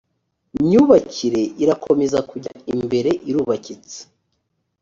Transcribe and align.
myubakire 0.63 1.41
irakomeza 1.63 2.19
kujya 2.29 2.51
imbere 2.73 3.11
irubakitse 3.29 3.97